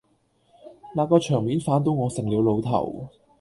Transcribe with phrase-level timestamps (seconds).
[0.95, 3.09] 那個場面反倒我成了老頭